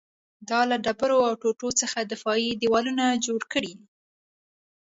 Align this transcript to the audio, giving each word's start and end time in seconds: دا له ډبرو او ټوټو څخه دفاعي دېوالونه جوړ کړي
دا 0.49 0.59
له 0.69 0.75
ډبرو 0.85 1.19
او 1.29 1.33
ټوټو 1.41 1.69
څخه 1.81 1.97
دفاعي 2.11 2.49
دېوالونه 2.61 3.05
جوړ 3.25 3.41
کړي 3.53 3.73